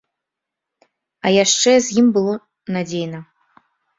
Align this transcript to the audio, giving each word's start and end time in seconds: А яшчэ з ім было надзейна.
А 1.25 1.33
яшчэ 1.43 1.71
з 1.87 1.99
ім 2.03 2.07
было 2.17 2.33
надзейна. 2.79 3.19